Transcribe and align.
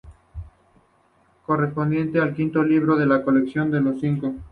Corresponde 1.45 2.19
al 2.19 2.33
quinto 2.33 2.63
libro 2.63 2.95
de 2.95 3.05
la 3.05 3.21
colección 3.21 3.69
de 3.69 3.81
Los 3.81 3.99
Cinco. 3.99 4.33